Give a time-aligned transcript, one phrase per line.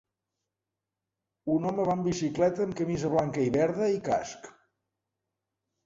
[1.57, 4.53] Un home va amb bicicleta amb camisa blanca i verda i casc.